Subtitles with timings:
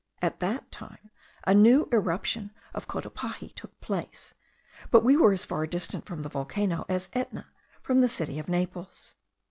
[0.19, 1.11] At that time
[1.45, 4.33] a new eruption of Cotopaxi took place,
[4.89, 7.51] but we were as far distant from the volcano, as Etna
[7.83, 9.13] from the city of Naples.